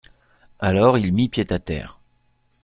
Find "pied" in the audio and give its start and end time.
1.29-1.45